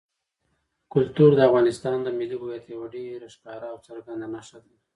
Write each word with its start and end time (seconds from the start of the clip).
کلتور 0.93 1.31
د 1.35 1.39
افغانستان 1.49 1.97
د 2.03 2.07
ملي 2.19 2.37
هویت 2.41 2.63
یوه 2.73 2.87
ډېره 2.95 3.27
ښکاره 3.35 3.67
او 3.73 3.77
څرګنده 3.87 4.27
نښه 4.33 4.57
ده. 4.65 4.73